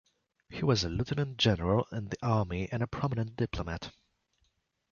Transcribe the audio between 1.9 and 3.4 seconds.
in the Army and a prominent